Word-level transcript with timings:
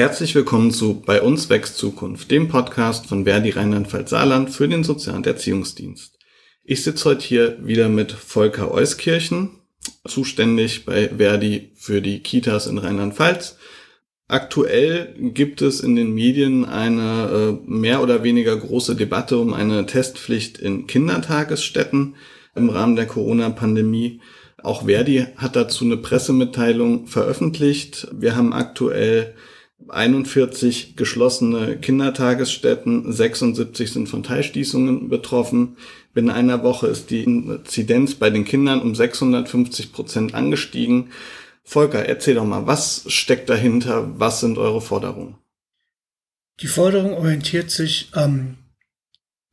Herzlich 0.00 0.34
willkommen 0.34 0.70
zu 0.70 0.94
Bei 0.94 1.20
uns 1.20 1.50
wächst 1.50 1.76
Zukunft, 1.76 2.30
dem 2.30 2.48
Podcast 2.48 3.06
von 3.06 3.24
Verdi 3.24 3.50
Rheinland-Pfalz-Saarland 3.50 4.48
für 4.48 4.66
den 4.66 4.82
Sozial- 4.82 5.16
und 5.16 5.26
Erziehungsdienst. 5.26 6.18
Ich 6.64 6.82
sitze 6.84 7.04
heute 7.04 7.22
hier 7.22 7.58
wieder 7.66 7.90
mit 7.90 8.10
Volker 8.10 8.70
Euskirchen, 8.72 9.50
zuständig 10.08 10.86
bei 10.86 11.10
Verdi 11.10 11.72
für 11.74 12.00
die 12.00 12.20
Kitas 12.20 12.66
in 12.66 12.78
Rheinland-Pfalz. 12.78 13.58
Aktuell 14.26 15.14
gibt 15.18 15.60
es 15.60 15.80
in 15.80 15.96
den 15.96 16.14
Medien 16.14 16.64
eine 16.64 17.58
äh, 17.60 17.70
mehr 17.70 18.02
oder 18.02 18.22
weniger 18.22 18.56
große 18.56 18.96
Debatte 18.96 19.36
um 19.36 19.52
eine 19.52 19.84
Testpflicht 19.84 20.56
in 20.56 20.86
Kindertagesstätten 20.86 22.14
im 22.54 22.70
Rahmen 22.70 22.96
der 22.96 23.06
Corona-Pandemie. 23.06 24.22
Auch 24.62 24.86
Verdi 24.86 25.26
hat 25.36 25.56
dazu 25.56 25.84
eine 25.84 25.98
Pressemitteilung 25.98 27.06
veröffentlicht. 27.06 28.08
Wir 28.14 28.34
haben 28.34 28.54
aktuell 28.54 29.34
41 29.88 30.96
geschlossene 30.96 31.78
Kindertagesstätten, 31.78 33.12
76 33.12 33.92
sind 33.92 34.08
von 34.08 34.22
Teilschließungen 34.22 35.08
betroffen. 35.08 35.76
Binnen 36.14 36.30
einer 36.30 36.62
Woche 36.62 36.86
ist 36.86 37.10
die 37.10 37.24
Inzidenz 37.24 38.14
bei 38.14 38.30
den 38.30 38.44
Kindern 38.44 38.80
um 38.82 38.94
650 38.94 39.92
Prozent 39.92 40.34
angestiegen. 40.34 41.10
Volker, 41.62 42.04
erzähl 42.06 42.34
doch 42.34 42.44
mal, 42.44 42.66
was 42.66 43.04
steckt 43.08 43.48
dahinter? 43.48 44.18
Was 44.18 44.40
sind 44.40 44.58
eure 44.58 44.80
Forderungen? 44.80 45.36
Die 46.60 46.66
Forderung 46.66 47.14
orientiert 47.14 47.70
sich 47.70 48.08
am 48.12 48.58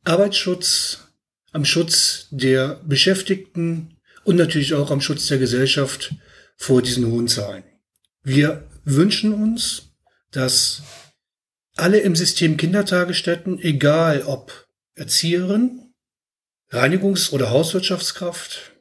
Arbeitsschutz, 0.04 1.08
am 1.52 1.64
Schutz 1.64 2.28
der 2.30 2.80
Beschäftigten 2.86 3.96
und 4.24 4.36
natürlich 4.36 4.74
auch 4.74 4.90
am 4.90 5.00
Schutz 5.00 5.26
der 5.28 5.38
Gesellschaft 5.38 6.14
vor 6.56 6.82
diesen 6.82 7.06
hohen 7.06 7.28
Zahlen. 7.28 7.64
Wir 8.22 8.68
wünschen 8.84 9.32
uns, 9.32 9.87
dass 10.30 10.82
alle 11.76 11.98
im 11.98 12.16
System 12.16 12.56
Kindertagesstätten, 12.56 13.58
egal 13.58 14.22
ob 14.22 14.68
Erzieherin, 14.94 15.92
Reinigungs- 16.70 17.32
oder 17.32 17.50
Hauswirtschaftskraft 17.50 18.72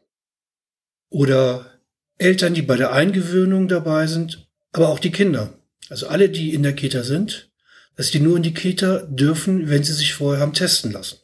oder 1.09 1.79
Eltern, 2.17 2.53
die 2.53 2.63
bei 2.63 2.75
der 2.75 2.91
Eingewöhnung 2.91 3.67
dabei 3.67 4.07
sind, 4.07 4.49
aber 4.71 4.89
auch 4.89 4.99
die 4.99 5.11
Kinder, 5.11 5.53
also 5.89 6.07
alle, 6.07 6.29
die 6.29 6.53
in 6.53 6.63
der 6.63 6.73
Kita 6.73 7.03
sind, 7.03 7.49
dass 7.95 8.11
die 8.11 8.19
nur 8.19 8.37
in 8.37 8.43
die 8.43 8.53
Kita 8.53 9.03
dürfen, 9.07 9.69
wenn 9.69 9.83
sie 9.83 9.93
sich 9.93 10.13
vorher 10.13 10.41
haben 10.41 10.53
testen 10.53 10.91
lassen. 10.91 11.19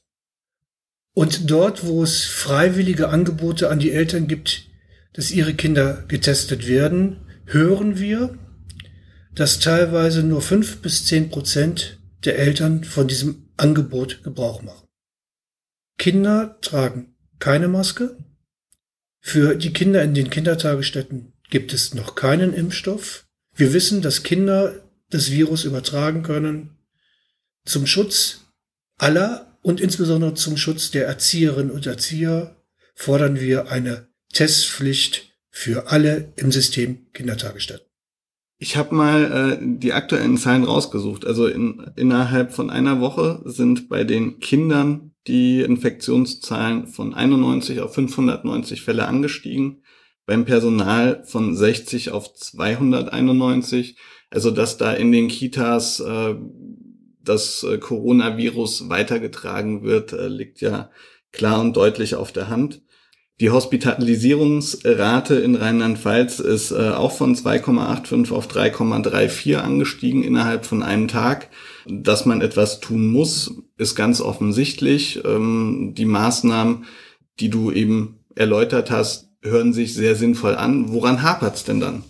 Und 1.14 1.52
dort, 1.52 1.86
wo 1.86 2.02
es 2.02 2.24
freiwillige 2.24 3.10
Angebote 3.10 3.70
an 3.70 3.80
die 3.80 3.92
Eltern 3.92 4.28
gibt, 4.28 4.66
dass 5.14 5.32
ihre 5.32 5.54
Kinder 5.54 6.04
getestet 6.08 6.68
werden, 6.68 7.28
hören 7.46 8.00
wir, 8.00 8.38
dass 9.36 9.60
teilweise 9.60 10.24
nur 10.24 10.42
fünf 10.42 10.82
bis 10.82 11.06
zehn 11.06 11.30
Prozent 11.30 12.00
der 12.24 12.38
Eltern 12.38 12.84
von 12.84 13.08
diesem 13.08 13.50
Angebot 13.58 14.24
Gebrauch 14.24 14.62
machen. 14.62 14.88
Kinder 15.98 16.58
tragen 16.62 17.16
keine 17.40 17.68
Maske. 17.68 18.18
Für 19.20 19.56
die 19.56 19.74
Kinder 19.74 20.04
in 20.04 20.14
den 20.14 20.30
Kindertagesstätten 20.30 21.34
gibt 21.50 21.74
es 21.74 21.94
noch 21.94 22.16
keinen 22.16 22.54
Impfstoff. 22.54 23.26
Wir 23.56 23.74
wissen, 23.74 24.02
dass 24.02 24.24
Kinder 24.24 24.84
das 25.10 25.32
Virus 25.32 25.64
übertragen 25.64 26.24
können. 26.24 26.78
Zum 27.66 27.86
Schutz 27.88 28.42
aller 28.98 29.58
und 29.62 29.80
insbesondere 29.80 30.34
zum 30.34 30.58
Schutz 30.58 30.92
der 30.92 31.08
Erzieherinnen 31.08 31.72
und 31.72 31.86
Erzieher 31.86 32.56
fordern 32.96 33.40
wir 33.40 33.72
eine 33.72 34.08
Testpflicht 34.34 35.32
für 35.50 35.88
alle 35.92 36.34
im 36.36 36.52
System 36.52 37.12
Kindertagesstätten. 37.14 37.93
Ich 38.64 38.78
habe 38.78 38.96
mal 38.96 39.60
äh, 39.60 39.62
die 39.62 39.92
aktuellen 39.92 40.38
Zahlen 40.38 40.64
rausgesucht. 40.64 41.28
Also 41.28 41.48
in, 41.48 41.86
innerhalb 41.98 42.54
von 42.54 42.70
einer 42.70 43.02
Woche 43.02 43.42
sind 43.44 43.90
bei 43.90 44.06
den 44.06 44.40
Kindern 44.40 45.12
die 45.28 45.60
Infektionszahlen 45.60 46.88
von 46.88 47.14
91 47.14 47.82
auf 47.82 47.94
590 47.94 48.82
Fälle 48.82 49.06
angestiegen, 49.06 49.84
beim 50.26 50.46
Personal 50.46 51.26
von 51.26 51.58
60 51.58 52.12
auf 52.12 52.34
291. 52.34 53.98
Also 54.30 54.50
dass 54.50 54.78
da 54.78 54.94
in 54.94 55.12
den 55.12 55.28
Kitas 55.28 56.00
äh, 56.00 56.36
das 57.22 57.64
äh, 57.64 57.80
Coronavirus 57.80 58.88
weitergetragen 58.88 59.84
wird, 59.84 60.14
äh, 60.14 60.30
liegt 60.30 60.62
ja 60.62 60.90
klar 61.34 61.60
und 61.60 61.76
deutlich 61.76 62.16
auf 62.16 62.32
der 62.32 62.48
Hand. 62.48 62.82
Die 63.40 63.50
Hospitalisierungsrate 63.50 65.36
in 65.36 65.56
Rheinland-Pfalz 65.56 66.40
ist 66.40 66.72
äh, 66.72 66.92
auch 66.92 67.12
von 67.12 67.36
2,85 67.36 68.32
auf 68.32 68.48
3,34 68.48 69.56
angestiegen 69.56 70.24
innerhalb 70.24 70.66
von 70.66 70.84
einem 70.84 71.08
Tag. 71.08 71.50
Dass 71.88 72.26
man 72.26 72.42
etwas 72.42 72.80
tun 72.80 73.08
muss, 73.08 73.56
ist 73.78 73.96
ganz 73.96 74.22
offensichtlich. 74.22 75.26
Ähm, 75.26 75.94
die 75.98 76.06
Maßnahmen, 76.06 76.86
die 77.40 77.50
du 77.50 77.72
eben 77.72 78.20
erläutert 78.36 78.92
hast, 78.92 79.30
hören 79.42 79.74
sich 79.74 79.96
sehr 79.96 80.16
sinnvoll 80.16 80.56
an. 80.56 80.94
Woran 80.94 81.24
hapert's 81.24 81.64
denn 81.64 81.80
dann? 81.80 82.04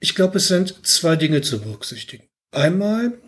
Ich 0.00 0.16
glaube, 0.16 0.38
es 0.38 0.48
sind 0.48 0.84
zwei 0.84 1.14
Dinge 1.14 1.42
zu 1.42 1.60
berücksichtigen. 1.60 2.24
Einmal 2.50 3.18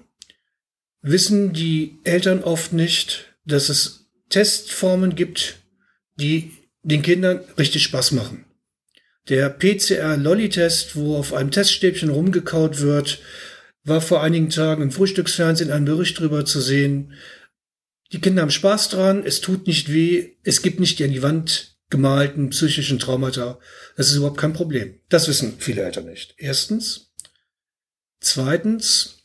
wissen 1.03 1.53
die 1.53 1.99
Eltern 2.05 2.43
oft 2.43 2.73
nicht, 2.73 3.37
dass 3.45 3.69
es 3.69 4.09
Testformen 4.29 5.15
gibt, 5.15 5.63
die 6.17 6.53
den 6.83 7.03
Kindern 7.03 7.41
richtig 7.59 7.83
Spaß 7.85 8.13
machen. 8.13 8.45
Der 9.29 9.51
PCR-Lolly-Test, 9.51 10.95
wo 10.95 11.17
auf 11.17 11.33
einem 11.33 11.51
Teststäbchen 11.51 12.11
rumgekaut 12.11 12.81
wird, 12.81 13.21
war 13.83 14.01
vor 14.01 14.23
einigen 14.23 14.51
Tagen 14.51 14.83
im 14.83 14.93
Frühstücksfernsehen 14.93 15.71
ein 15.71 15.85
Bericht 15.85 16.19
drüber 16.19 16.45
zu 16.45 16.61
sehen. 16.61 17.15
Die 18.13 18.21
Kinder 18.21 18.43
haben 18.43 18.51
Spaß 18.51 18.89
dran, 18.91 19.25
es 19.25 19.41
tut 19.41 19.67
nicht 19.67 19.93
weh, 19.93 20.37
es 20.45 20.63
gibt 20.63 20.79
nicht 20.79 20.99
die 20.99 21.05
an 21.05 21.13
die 21.13 21.23
Wand 21.23 21.77
gemalten 21.91 22.51
psychischen 22.51 22.99
Traumata. 22.99 23.59
Das 23.97 24.11
ist 24.11 24.17
überhaupt 24.17 24.39
kein 24.39 24.53
Problem. 24.53 25.01
Das 25.09 25.29
wissen 25.29 25.55
viele 25.59 25.83
Eltern 25.83 26.07
nicht. 26.07 26.35
Erstens. 26.37 27.13
Zweitens, 28.21 29.16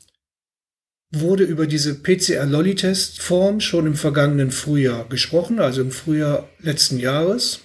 wurde 1.11 1.43
über 1.43 1.67
diese 1.67 1.95
PCR-Lolly-Test-Form 1.95 3.59
schon 3.59 3.85
im 3.85 3.95
vergangenen 3.95 4.51
Frühjahr 4.51 5.07
gesprochen, 5.09 5.59
also 5.59 5.81
im 5.81 5.91
Frühjahr 5.91 6.49
letzten 6.59 6.99
Jahres. 6.99 7.61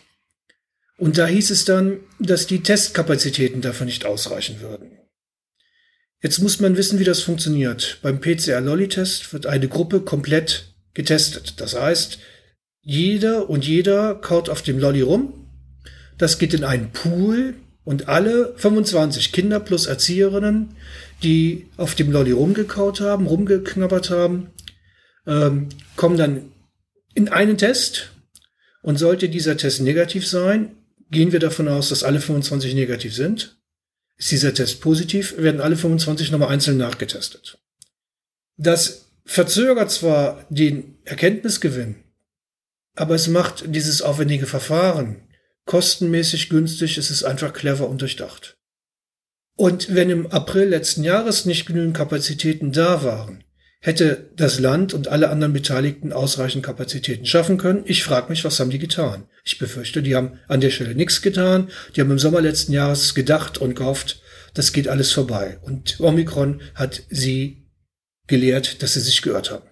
Und 0.99 1.19
da 1.19 1.27
hieß 1.27 1.51
es 1.51 1.65
dann, 1.65 2.01
dass 2.19 2.47
die 2.47 2.63
Testkapazitäten 2.63 3.61
dafür 3.61 3.87
nicht 3.87 4.05
ausreichen 4.05 4.61
würden. 4.61 4.99
Jetzt 6.23 6.41
muss 6.41 6.59
man 6.59 6.77
wissen, 6.77 6.99
wie 6.99 7.05
das 7.05 7.21
funktioniert. 7.21 7.99
Beim 8.03 8.21
PCR-Lolly-Test 8.21 9.33
wird 9.33 9.47
eine 9.47 9.69
Gruppe 9.69 10.01
komplett 10.01 10.75
getestet. 10.95 11.61
Das 11.61 11.79
heißt, 11.79 12.19
jeder 12.81 13.49
und 13.49 13.67
jeder 13.67 14.15
kaut 14.17 14.49
auf 14.49 14.63
dem 14.63 14.79
Lolly 14.79 15.03
rum. 15.03 15.51
Das 16.19 16.39
geht 16.39 16.55
in 16.55 16.65
einen 16.65 16.91
Pool 16.91 17.55
und 17.87 18.09
alle 18.09 18.53
25 18.59 19.33
Kinder 19.33 19.61
plus 19.61 19.87
Erzieherinnen 19.87 20.77
die 21.23 21.67
auf 21.77 21.95
dem 21.95 22.13
Lolli 22.13 22.33
rumgekaut 22.33 23.01
haben, 23.01 23.27
rumgeknabbert 23.27 24.11
haben, 24.11 24.51
ähm, 25.27 25.69
kommen 25.97 26.17
dann 26.17 26.53
in 27.15 27.29
einen 27.29 27.57
Test 27.57 28.13
und 28.83 28.99
sollte 28.99 29.29
dieser 29.29 29.57
Test 29.57 29.81
negativ 29.81 30.27
sein, 30.27 30.77
gehen 31.11 31.33
wir 31.33 31.41
davon 31.41 31.69
aus, 31.69 31.89
dass 31.89 32.05
alle 32.05 32.21
25 32.21 32.75
negativ 32.75 33.15
sind. 33.15 33.59
Ist 34.19 34.31
dieser 34.31 34.55
Test 34.55 34.81
positiv, 34.81 35.37
werden 35.39 35.61
alle 35.61 35.77
25 35.77 36.31
nochmal 36.31 36.49
einzeln 36.49 36.79
nachgetestet. 36.79 37.59
Das 38.57 39.07
verzögert 39.25 39.91
zwar 39.91 40.47
den 40.51 40.99
Erkenntnisgewinn, 41.05 41.97
aber 42.95 43.15
es 43.15 43.29
macht 43.29 43.75
dieses 43.75 44.03
aufwendige 44.03 44.47
Verfahren 44.47 45.23
kostenmäßig 45.67 46.49
günstig, 46.49 46.97
es 46.97 47.11
ist 47.11 47.25
einfach 47.25 47.53
clever 47.53 47.89
und 47.89 48.01
durchdacht. 48.01 48.57
Und 49.57 49.95
wenn 49.95 50.11
im 50.11 50.27
April 50.29 50.69
letzten 50.69 51.05
Jahres 51.05 51.45
nicht 51.45 51.67
genügend 51.67 51.97
Kapazitäten 51.97 52.73
da 52.73 53.03
waren, 53.03 53.45
hätte 53.81 54.31
das 54.37 54.59
Land 54.59 54.95
und 54.95 55.09
alle 55.09 55.31
anderen 55.31 55.53
Beteiligten 55.53 56.13
ausreichend 56.13 56.65
Kapazitäten 56.65 57.25
schaffen 57.25 57.57
können. 57.57 57.85
Ich 57.87 58.03
frage 58.03 58.31
mich, 58.31 58.45
was 58.45 58.59
haben 58.59 58.71
die 58.71 58.79
getan? 58.79 59.29
Ich 59.45 59.59
befürchte, 59.59 60.03
die 60.03 60.17
haben 60.17 60.41
an 60.49 60.61
der 60.61 60.71
Stelle 60.71 60.95
nichts 60.95 61.23
getan. 61.23 61.71
Die 61.95 62.01
haben 62.01 62.11
im 62.11 62.19
Sommer 62.19 62.41
letzten 62.41 62.73
Jahres 62.73 63.15
gedacht 63.15 63.59
und 63.59 63.77
gehofft, 63.77 64.21
das 64.55 64.73
geht 64.73 64.89
alles 64.89 65.13
vorbei. 65.13 65.59
Und 65.63 66.01
Omikron 66.01 66.63
hat 66.75 67.03
sie 67.11 67.69
gelehrt, 68.27 68.83
dass 68.83 68.95
sie 68.95 69.01
sich 69.01 69.23
geirrt 69.23 69.51
haben. 69.51 69.69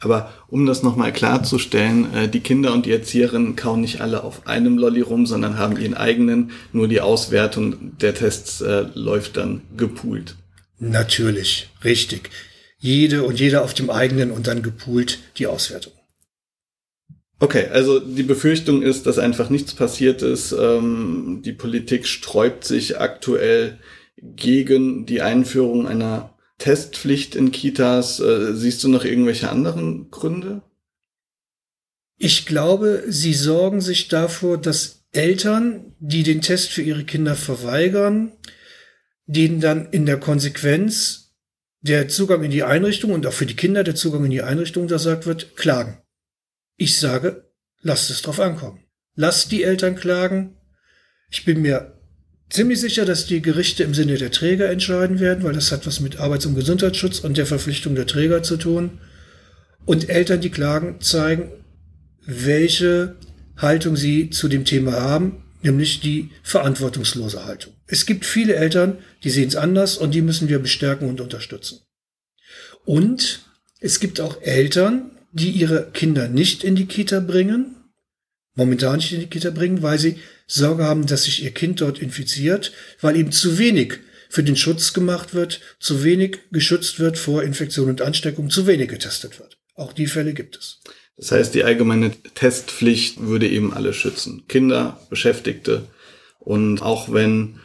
Aber 0.00 0.32
um 0.46 0.64
das 0.66 0.82
nochmal 0.82 1.12
klarzustellen, 1.12 2.14
äh, 2.14 2.28
die 2.28 2.40
Kinder 2.40 2.72
und 2.72 2.86
die 2.86 2.92
Erzieherinnen 2.92 3.56
kauen 3.56 3.80
nicht 3.80 4.00
alle 4.00 4.22
auf 4.22 4.46
einem 4.46 4.78
Lolli 4.78 5.00
rum, 5.00 5.26
sondern 5.26 5.58
haben 5.58 5.76
ihren 5.76 5.94
eigenen, 5.94 6.52
nur 6.72 6.86
die 6.86 7.00
Auswertung 7.00 7.96
der 7.98 8.14
Tests 8.14 8.60
äh, 8.60 8.86
läuft 8.94 9.36
dann 9.36 9.62
gepoolt. 9.76 10.36
Natürlich, 10.78 11.70
richtig. 11.82 12.30
Jede 12.78 13.24
und 13.24 13.40
jeder 13.40 13.64
auf 13.64 13.74
dem 13.74 13.90
eigenen 13.90 14.30
und 14.30 14.46
dann 14.46 14.62
gepoolt 14.62 15.18
die 15.38 15.48
Auswertung. 15.48 15.92
Okay, 17.40 17.66
also 17.72 18.00
die 18.00 18.24
Befürchtung 18.24 18.82
ist, 18.82 19.06
dass 19.06 19.18
einfach 19.18 19.48
nichts 19.50 19.72
passiert 19.72 20.22
ist. 20.22 20.52
Ähm, 20.52 21.40
die 21.44 21.52
Politik 21.52 22.06
sträubt 22.06 22.64
sich 22.64 23.00
aktuell 23.00 23.78
gegen 24.20 25.06
die 25.06 25.22
Einführung 25.22 25.86
einer 25.86 26.34
Testpflicht 26.58 27.34
in 27.34 27.52
Kitas. 27.52 28.20
Äh, 28.20 28.54
siehst 28.54 28.82
du 28.84 28.88
noch 28.88 29.04
irgendwelche 29.04 29.50
anderen 29.50 30.10
Gründe? 30.10 30.62
Ich 32.18 32.46
glaube, 32.46 33.04
sie 33.08 33.34
sorgen 33.34 33.80
sich 33.80 34.08
davor, 34.08 34.58
dass 34.58 35.04
Eltern, 35.12 35.94
die 36.00 36.24
den 36.24 36.42
Test 36.42 36.70
für 36.70 36.82
ihre 36.82 37.04
Kinder 37.04 37.36
verweigern, 37.36 38.32
denen 39.26 39.60
dann 39.60 39.90
in 39.90 40.04
der 40.04 40.18
Konsequenz 40.18 41.36
der 41.80 42.08
Zugang 42.08 42.42
in 42.42 42.50
die 42.50 42.64
Einrichtung 42.64 43.12
und 43.12 43.26
auch 43.26 43.32
für 43.32 43.46
die 43.46 43.56
Kinder 43.56 43.84
der 43.84 43.94
Zugang 43.94 44.24
in 44.24 44.30
die 44.30 44.42
Einrichtung 44.42 44.82
untersagt 44.82 45.26
wird, 45.26 45.56
klagen. 45.56 46.02
Ich 46.76 46.98
sage, 46.98 47.52
lasst 47.82 48.10
es 48.10 48.22
drauf 48.22 48.40
ankommen. 48.40 48.84
Lasst 49.14 49.52
die 49.52 49.62
Eltern 49.62 49.94
klagen. 49.96 50.56
Ich 51.30 51.44
bin 51.44 51.62
mir 51.62 51.97
ziemlich 52.50 52.80
sicher, 52.80 53.04
dass 53.04 53.26
die 53.26 53.42
Gerichte 53.42 53.82
im 53.82 53.94
Sinne 53.94 54.16
der 54.16 54.30
Träger 54.30 54.70
entscheiden 54.70 55.20
werden, 55.20 55.44
weil 55.44 55.52
das 55.52 55.72
hat 55.72 55.86
was 55.86 56.00
mit 56.00 56.18
Arbeits- 56.18 56.46
und 56.46 56.54
Gesundheitsschutz 56.54 57.20
und 57.20 57.36
der 57.36 57.46
Verpflichtung 57.46 57.94
der 57.94 58.06
Träger 58.06 58.42
zu 58.42 58.56
tun. 58.56 58.98
Und 59.84 60.08
Eltern, 60.08 60.40
die 60.40 60.50
klagen, 60.50 61.00
zeigen, 61.00 61.50
welche 62.24 63.16
Haltung 63.56 63.96
sie 63.96 64.30
zu 64.30 64.48
dem 64.48 64.64
Thema 64.64 64.92
haben, 64.92 65.44
nämlich 65.62 66.00
die 66.00 66.30
verantwortungslose 66.42 67.44
Haltung. 67.44 67.72
Es 67.86 68.06
gibt 68.06 68.24
viele 68.24 68.54
Eltern, 68.54 68.98
die 69.24 69.30
sehen 69.30 69.48
es 69.48 69.56
anders 69.56 69.96
und 69.96 70.14
die 70.14 70.22
müssen 70.22 70.48
wir 70.48 70.58
bestärken 70.58 71.08
und 71.08 71.20
unterstützen. 71.20 71.80
Und 72.84 73.40
es 73.80 74.00
gibt 74.00 74.20
auch 74.20 74.42
Eltern, 74.42 75.10
die 75.32 75.50
ihre 75.50 75.90
Kinder 75.92 76.28
nicht 76.28 76.64
in 76.64 76.76
die 76.76 76.86
Kita 76.86 77.20
bringen, 77.20 77.76
momentan 78.54 78.96
nicht 78.96 79.12
in 79.12 79.20
die 79.20 79.26
Kita 79.26 79.50
bringen, 79.50 79.82
weil 79.82 79.98
sie 79.98 80.16
Sorge 80.48 80.84
haben, 80.84 81.06
dass 81.06 81.24
sich 81.24 81.44
ihr 81.44 81.52
Kind 81.52 81.80
dort 81.80 82.00
infiziert, 82.00 82.72
weil 83.00 83.16
eben 83.16 83.30
zu 83.30 83.58
wenig 83.58 84.00
für 84.30 84.42
den 84.42 84.56
Schutz 84.56 84.92
gemacht 84.92 85.34
wird, 85.34 85.60
zu 85.78 86.02
wenig 86.02 86.38
geschützt 86.50 86.98
wird 86.98 87.18
vor 87.18 87.42
Infektion 87.42 87.88
und 87.88 88.02
Ansteckung, 88.02 88.50
zu 88.50 88.66
wenig 88.66 88.88
getestet 88.88 89.38
wird. 89.38 89.58
Auch 89.74 89.92
die 89.92 90.06
Fälle 90.06 90.34
gibt 90.34 90.56
es. 90.56 90.80
Das 91.16 91.32
heißt, 91.32 91.54
die 91.54 91.64
allgemeine 91.64 92.12
Testpflicht 92.34 93.20
würde 93.20 93.48
eben 93.48 93.72
alle 93.72 93.92
schützen. 93.92 94.44
Kinder, 94.48 95.00
Beschäftigte. 95.10 95.86
Und 96.38 96.80
auch 96.80 97.12
wenn 97.12 97.60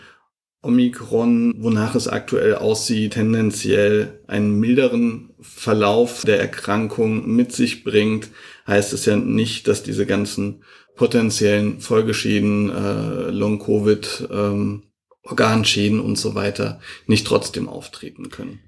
Omikron, 0.61 1.53
wonach 1.57 1.93
es 1.95 2.07
aktuell 2.07 2.55
aussieht, 2.55 3.13
tendenziell 3.13 4.19
einen 4.27 4.59
milderen 4.59 5.31
Verlauf 5.39 6.23
der 6.23 6.39
Erkrankung 6.39 7.29
mit 7.35 7.51
sich 7.51 7.83
bringt, 7.83 8.29
heißt 8.65 8.93
es 8.93 9.05
ja 9.05 9.15
nicht, 9.17 9.67
dass 9.67 9.83
diese 9.83 10.05
ganzen 10.05 10.63
potenziellen 10.95 11.79
Folgeschäden, 11.79 12.69
äh, 12.69 13.29
Long-Covid, 13.31 14.29
ähm, 14.31 14.83
Organschäden 15.23 15.99
und 15.99 16.17
so 16.17 16.35
weiter 16.35 16.79
nicht 17.07 17.25
trotzdem 17.25 17.69
auftreten 17.69 18.29
können. 18.29 18.59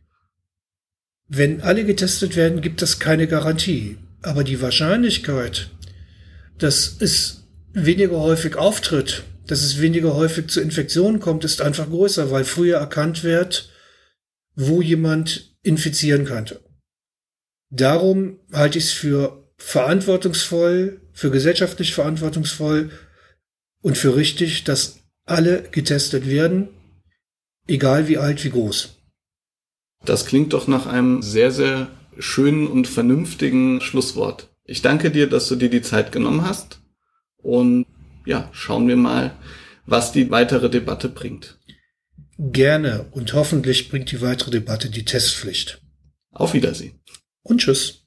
Wenn 1.27 1.61
alle 1.61 1.85
getestet 1.85 2.35
werden, 2.35 2.61
gibt 2.61 2.81
es 2.81 2.99
keine 2.99 3.27
Garantie. 3.27 3.97
Aber 4.21 4.43
die 4.43 4.61
Wahrscheinlichkeit, 4.61 5.69
dass 6.57 6.97
es 6.99 7.47
weniger 7.73 8.19
häufig 8.19 8.55
auftritt, 8.55 9.23
dass 9.45 9.61
es 9.61 9.81
weniger 9.81 10.15
häufig 10.15 10.47
zu 10.47 10.61
Infektionen 10.61 11.19
kommt, 11.19 11.43
ist 11.43 11.61
einfach 11.61 11.89
größer, 11.89 12.31
weil 12.31 12.43
früher 12.43 12.77
erkannt 12.77 13.23
wird, 13.23 13.69
wo 14.55 14.81
jemand 14.81 15.55
infizieren 15.61 16.25
könnte. 16.25 16.61
Darum 17.69 18.39
halte 18.51 18.77
ich 18.77 18.85
es 18.85 18.91
für 18.91 19.51
verantwortungsvoll, 19.57 21.01
für 21.15 21.31
gesellschaftlich 21.31 21.95
verantwortungsvoll 21.95 22.91
und 23.81 23.97
für 23.97 24.15
richtig, 24.15 24.65
dass 24.65 24.99
alle 25.25 25.63
getestet 25.63 26.27
werden, 26.27 26.67
egal 27.67 28.07
wie 28.07 28.17
alt, 28.17 28.43
wie 28.43 28.49
groß. 28.49 28.97
Das 30.03 30.25
klingt 30.25 30.53
doch 30.53 30.67
nach 30.67 30.85
einem 30.85 31.23
sehr, 31.23 31.51
sehr 31.51 31.87
schönen 32.19 32.67
und 32.67 32.87
vernünftigen 32.87 33.81
Schlusswort. 33.81 34.49
Ich 34.65 34.81
danke 34.81 35.09
dir, 35.09 35.27
dass 35.27 35.47
du 35.47 35.55
dir 35.55 35.69
die 35.69 35.81
Zeit 35.81 36.11
genommen 36.11 36.45
hast. 36.45 36.81
Und 37.37 37.85
ja, 38.25 38.49
schauen 38.51 38.87
wir 38.87 38.97
mal, 38.97 39.35
was 39.85 40.11
die 40.11 40.29
weitere 40.31 40.69
Debatte 40.69 41.09
bringt. 41.09 41.59
Gerne 42.37 43.07
und 43.11 43.33
hoffentlich 43.33 43.89
bringt 43.89 44.11
die 44.11 44.21
weitere 44.21 44.51
Debatte 44.51 44.89
die 44.89 45.05
Testpflicht. 45.05 45.81
Auf 46.31 46.53
Wiedersehen. 46.53 46.99
Und 47.43 47.61
tschüss. 47.61 48.04